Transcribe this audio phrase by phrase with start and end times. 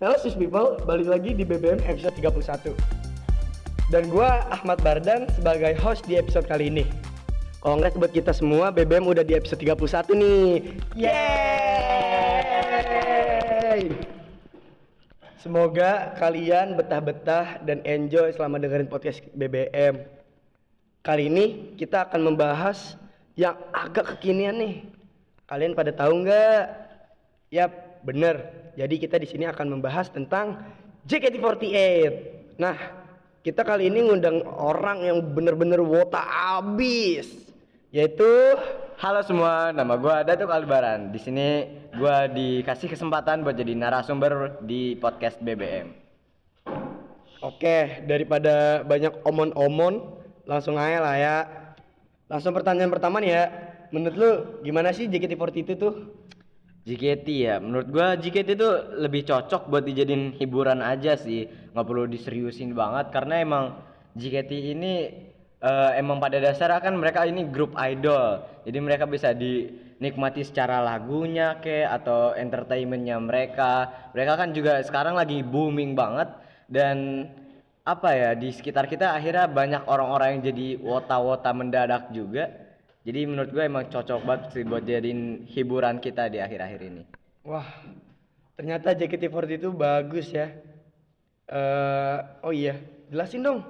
[0.00, 2.72] Halo sis people, balik lagi di BBM episode 31
[3.92, 6.88] Dan gua Ahmad Bardan sebagai host di episode kali ini.
[7.60, 10.80] Kongres buat kita semua, BBM udah di episode 31 nih.
[10.96, 12.22] Yeay!
[15.36, 20.22] Semoga kalian betah-betah dan enjoy selama dengerin podcast BBM
[21.02, 22.94] Kali ini kita akan membahas
[23.34, 24.86] yang agak kekinian nih.
[25.50, 26.62] Kalian pada tahu nggak?
[27.50, 28.34] Yap, bener.
[28.78, 30.58] Jadi kita di sini akan membahas tentang
[31.06, 31.74] JKT48.
[32.58, 32.76] Nah,
[33.42, 36.22] kita kali ini ngundang orang yang bener-bener wota
[36.58, 37.26] abis,
[37.90, 38.54] yaitu
[39.02, 41.10] Halo semua, nama gua Datuk Albaran.
[41.10, 41.66] Di sini
[41.98, 45.90] gua dikasih kesempatan buat jadi narasumber di podcast BBM.
[47.42, 51.36] Oke, daripada banyak omon-omon, langsung aja lah ya.
[52.30, 53.44] Langsung pertanyaan pertama nih ya.
[53.90, 54.30] Menurut lu
[54.62, 55.94] gimana sih JKT48 itu tuh?
[56.82, 62.10] JKT ya, menurut gua JKT itu lebih cocok buat dijadiin hiburan aja sih, nggak perlu
[62.10, 63.64] diseriusin banget karena emang
[64.18, 64.92] JKT ini
[65.62, 71.62] eh, emang pada dasarnya kan mereka ini grup idol, jadi mereka bisa dinikmati secara lagunya
[71.62, 73.86] ke atau entertainmentnya mereka.
[74.10, 76.34] Mereka kan juga sekarang lagi booming banget
[76.66, 77.30] dan
[77.82, 82.61] apa ya di sekitar kita akhirnya banyak orang-orang yang jadi wota-wota mendadak juga.
[83.02, 87.02] Jadi menurut gue emang cocok banget sih buat jadiin hiburan kita di akhir-akhir ini.
[87.42, 87.66] Wah,
[88.54, 90.46] ternyata JKT48 itu bagus ya.
[91.52, 92.78] eh oh iya,
[93.10, 93.60] jelasin dong.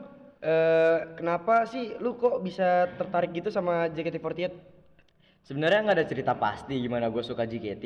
[0.42, 4.52] eh kenapa sih lu kok bisa tertarik gitu sama JKT48?
[5.42, 7.84] Sebenarnya nggak ada cerita pasti gimana gue suka JKT,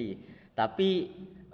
[0.58, 0.90] tapi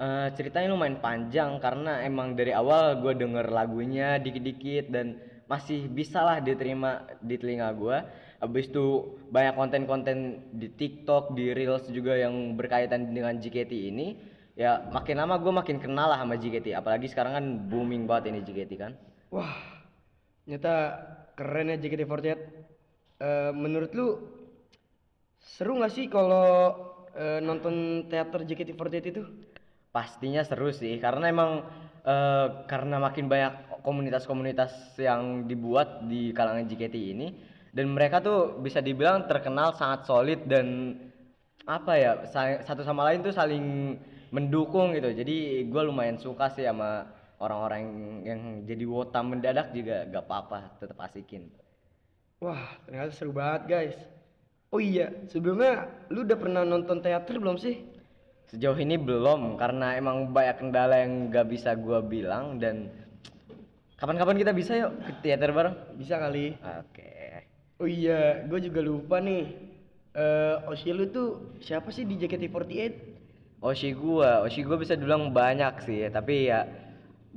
[0.01, 6.25] eh, ceritanya lumayan panjang karena emang dari awal gue denger lagunya dikit-dikit dan masih bisa
[6.25, 7.99] lah diterima di telinga gue.
[8.43, 14.19] Habis itu banyak konten-konten di TikTok, di Reels juga yang berkaitan dengan JKT ini.
[14.59, 18.43] Ya makin lama gue makin kenal lah sama JKT, apalagi sekarang kan booming banget ini
[18.43, 18.93] JKT kan.
[19.31, 19.55] Wah,
[20.43, 20.75] ternyata
[21.39, 22.27] keren ya JKT48.
[23.23, 24.07] Eh menurut lu
[25.39, 26.75] seru nggak sih kalau
[27.15, 29.23] eh, nonton teater JKT48 itu?
[29.95, 31.63] Pastinya seru sih karena emang
[32.03, 38.79] eh, karena makin banyak komunitas-komunitas yang dibuat di kalangan JKT ini dan mereka tuh bisa
[38.85, 40.97] dibilang terkenal sangat solid dan
[41.65, 43.97] apa ya sa- satu sama lain tuh saling
[44.35, 45.37] mendukung gitu jadi
[45.69, 47.07] gue lumayan suka sih sama
[47.43, 47.83] orang-orang
[48.23, 51.49] yang jadi wota mendadak juga gak apa-apa tetap asikin
[52.43, 53.97] Wah, ternyata seru banget guys.
[54.75, 57.79] Oh iya, sebelumnya lu udah pernah nonton teater belum sih?
[58.53, 62.93] sejauh ini belum karena emang banyak kendala yang gak bisa gue bilang dan
[63.99, 66.53] kapan-kapan kita bisa yuk ke teater bareng Bisa kali.
[66.61, 67.13] oke
[67.83, 69.59] Oh iya, gue juga lupa nih.
[70.15, 72.95] Eh, Oshi lu tuh siapa sih di JKT48?
[73.59, 76.63] Oshi gua, Oshi gua bisa dibilang banyak sih, tapi ya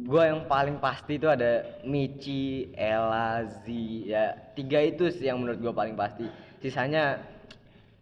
[0.05, 3.65] gua yang paling pasti itu ada Michi, Ella, Z,
[4.05, 6.29] ya tiga itu sih yang menurut gua paling pasti.
[6.61, 7.25] Sisanya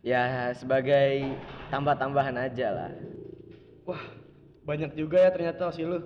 [0.04, 1.40] ya sebagai
[1.72, 2.92] tambah-tambahan aja lah.
[3.88, 4.04] Wah,
[4.68, 6.04] banyak juga ya ternyata Oshi lu.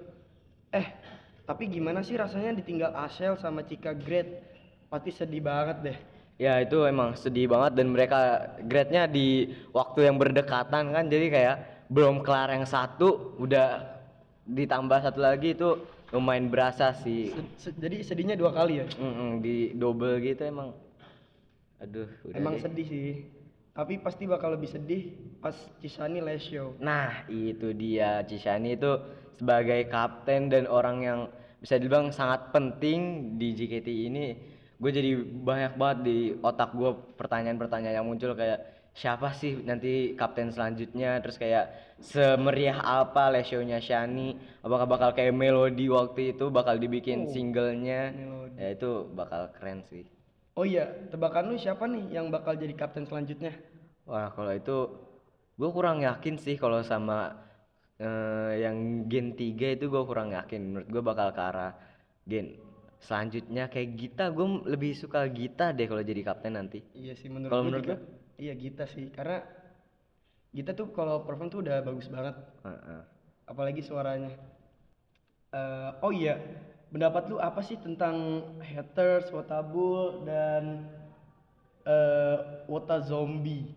[0.69, 0.85] Eh,
[1.49, 4.37] tapi gimana sih rasanya ditinggal Ashel sama Cika Great?
[4.85, 5.99] Pasti sedih banget deh.
[6.37, 11.55] Ya itu emang sedih banget dan mereka grade-nya di waktu yang berdekatan kan, jadi kayak
[11.89, 13.97] belum kelar yang satu udah
[14.45, 15.81] ditambah satu lagi itu
[16.13, 17.33] lumayan berasa sih.
[17.57, 18.85] Se- se- jadi sedihnya dua kali ya?
[19.01, 20.77] Mm-mm, di double gitu emang.
[21.81, 22.61] Aduh, udah Emang deh.
[22.61, 23.09] sedih sih.
[23.73, 26.73] Tapi pasti bakal lebih sedih pas Cisani show.
[26.81, 28.97] Nah, itu dia Cishani itu
[29.37, 31.19] sebagai kapten dan orang yang
[31.61, 34.56] bisa dibilang sangat penting di JKT ini.
[34.77, 35.11] Gue jadi
[35.49, 36.17] banyak banget di
[36.49, 38.59] otak gue pertanyaan-pertanyaan yang muncul kayak
[38.93, 41.17] siapa sih nanti kapten selanjutnya?
[41.23, 41.65] Terus kayak
[41.97, 44.37] semeriah apa lesionya Shani?
[44.65, 48.13] Apakah bakal kayak Melody waktu itu bakal dibikin Oh, singlenya?
[48.57, 48.89] Ya itu
[49.19, 50.05] bakal keren sih.
[50.57, 53.53] Oh iya, tebakan lu siapa nih yang bakal jadi kapten selanjutnya?
[54.09, 54.77] Wah, kalau itu
[55.59, 57.17] gue kurang yakin sih kalau sama
[58.01, 58.77] eh, yang
[59.11, 60.61] Gen 3 itu gue kurang yakin.
[60.69, 61.71] Menurut gue bakal ke arah
[62.29, 62.47] Gen
[63.01, 64.25] selanjutnya kayak Gita.
[64.33, 66.81] Gue lebih suka Gita deh kalau jadi kapten nanti.
[66.93, 67.97] Iya sih menurut Kalau menurut juga.
[68.37, 69.41] Iya Gita sih, karena
[70.53, 73.01] Gita tuh kalau perform tuh udah bagus banget, Heeh.
[73.49, 74.33] apalagi suaranya.
[75.53, 76.37] Eh, oh iya,
[76.93, 80.85] pendapat lu apa sih tentang haters, wotabul dan
[81.87, 82.37] eh
[82.69, 83.73] wota zombie?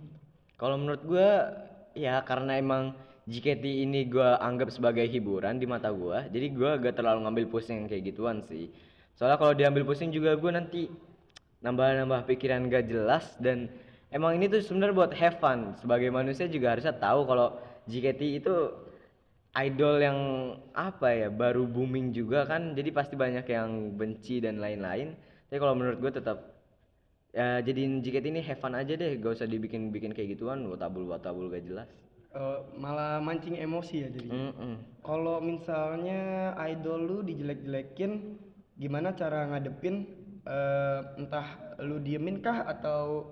[0.60, 1.30] Kalau menurut gue
[1.96, 2.92] ya karena emang
[3.30, 7.86] JKT ini gue anggap sebagai hiburan di mata gue, jadi gue gak terlalu ngambil pusing
[7.86, 8.68] kayak gituan sih.
[9.20, 10.88] Soalnya kalau diambil pusing juga gue nanti
[11.60, 13.68] nambah-nambah pikiran gak jelas dan
[14.08, 15.76] emang ini tuh sebenarnya buat have fun.
[15.76, 18.54] Sebagai manusia juga harusnya tahu kalau JKT itu
[19.60, 20.18] idol yang
[20.72, 25.18] apa ya baru booming juga kan jadi pasti banyak yang benci dan lain-lain
[25.50, 26.38] tapi kalau menurut gue tetap
[27.34, 31.50] ya jadiin JKT ini have fun aja deh gak usah dibikin-bikin kayak gituan watabul watabul
[31.50, 31.90] gak jelas
[32.30, 34.30] Eh, malah mancing emosi ya jadi.
[34.30, 35.02] Mm-mm.
[35.02, 38.38] Kalau misalnya idol lu dijelek-jelekin,
[38.80, 39.96] gimana cara ngadepin?
[40.40, 41.46] eh, entah
[41.84, 43.28] lu diemin kah atau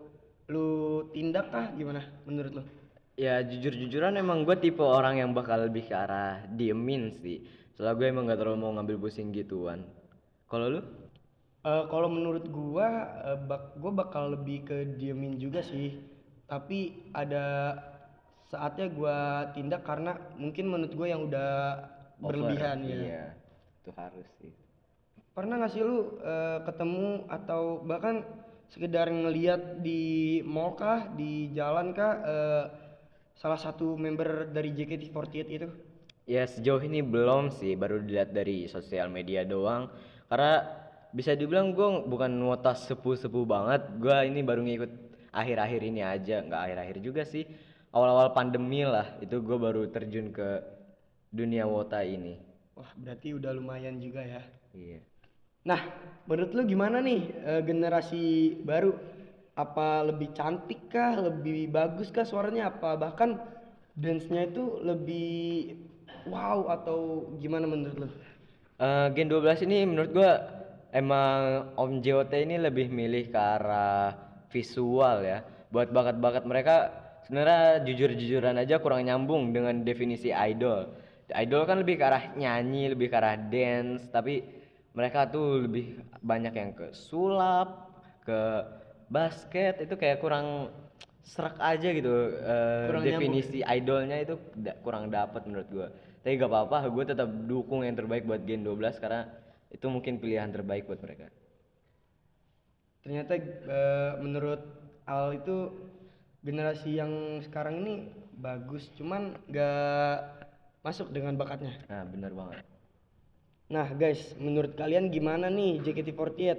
[0.52, 0.68] lu
[1.16, 1.66] tindak kah?
[1.72, 2.64] Gimana menurut lu?
[3.18, 7.42] ya jujur-jujuran emang gue tipe orang yang bakal lebih ke arah diemin sih
[7.74, 9.80] soalnya gue emang gak terlalu mau ngambil pusing gituan
[10.50, 10.80] kalau lu
[11.66, 12.88] Eh, kalau menurut gua,
[13.28, 15.90] eh, bak gua bakal lebih ke diemin juga sih.
[16.46, 17.74] Tapi ada
[18.48, 19.16] saatnya gua
[19.52, 21.50] tindak karena mungkin menurut gua yang udah
[22.22, 22.98] berlebihan Over, ya.
[23.04, 23.22] iya
[23.78, 24.52] itu harus sih
[25.38, 28.26] Pernah nggak sih lu eh, ketemu atau bahkan
[28.66, 32.64] sekedar ngeliat di mall kah, di jalan kah, eh,
[33.38, 35.70] salah satu member dari JKT48 itu?
[36.26, 39.86] Ya sejauh ini belum sih, baru dilihat dari sosial media doang.
[40.26, 40.58] Karena
[41.14, 43.94] bisa dibilang gue bukan wota sepuh-sepuh banget.
[43.94, 44.90] Gue ini baru ngikut
[45.30, 47.46] akhir-akhir ini aja, nggak akhir-akhir juga sih.
[47.94, 50.66] Awal-awal pandemi lah, itu gue baru terjun ke
[51.30, 52.42] dunia wota ini.
[52.74, 54.42] Wah, berarti udah lumayan juga ya.
[54.74, 55.07] Iya.
[55.68, 55.84] Nah,
[56.24, 58.96] menurut lu gimana nih eh, generasi baru?
[59.52, 62.72] Apa lebih cantik kah, lebih bagus kah suaranya?
[62.72, 63.36] Apa bahkan
[63.92, 65.76] dance-nya itu lebih
[66.30, 68.08] wow atau gimana menurut lu?
[68.80, 70.30] Eh, Gen 12 ini menurut gue
[70.96, 74.16] emang Om JOT ini lebih milih ke arah
[74.48, 75.44] visual ya.
[75.68, 76.76] Buat bakat-bakat mereka
[77.28, 80.96] sebenarnya jujur-jujuran aja kurang nyambung dengan definisi idol.
[81.28, 84.40] Idol kan lebih ke arah nyanyi, lebih ke arah dance, tapi
[84.98, 85.84] mereka tuh lebih
[86.30, 87.68] banyak yang ke sulap,
[88.26, 88.40] ke
[89.16, 90.46] basket itu kayak kurang
[91.32, 92.14] serak aja gitu
[92.88, 94.34] Kurang definisi idolnya itu
[94.64, 95.88] da- kurang dapat menurut gua.
[96.22, 99.20] Tapi gak apa-apa, gue tetap dukung yang terbaik buat Gen 12 karena
[99.76, 101.26] itu mungkin pilihan terbaik buat mereka.
[103.02, 104.60] Ternyata eh, menurut
[105.08, 105.56] Al itu
[106.44, 107.94] generasi yang sekarang ini
[108.38, 110.18] bagus, cuman gak
[110.84, 111.74] masuk dengan bakatnya.
[111.90, 112.77] Nah, bener banget.
[113.68, 116.56] Nah guys, menurut kalian gimana nih JKT48?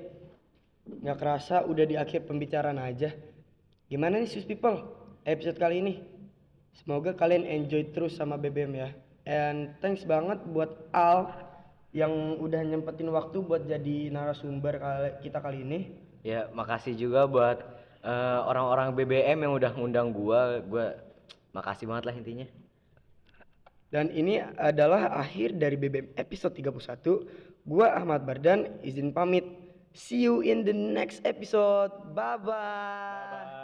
[1.01, 3.09] Nggak kerasa udah di akhir pembicaraan aja.
[3.89, 4.85] Gimana nih sus people
[5.25, 5.93] episode kali ini?
[6.77, 8.89] Semoga kalian enjoy terus sama BBM ya.
[9.25, 11.33] And thanks banget buat Al
[11.97, 14.77] yang udah nyempetin waktu buat jadi narasumber
[15.25, 15.79] kita kali ini.
[16.21, 17.57] Ya, makasih juga buat
[18.05, 20.61] eh, orang-orang BBM yang udah ngundang gua.
[20.61, 20.93] Gua
[21.57, 22.45] makasih banget lah intinya.
[23.89, 27.65] Dan ini adalah akhir dari BBM episode 31.
[27.65, 29.45] Gua Ahmad Bardan izin pamit.
[29.97, 32.13] See you in the next episode.
[32.13, 33.58] Bye bye.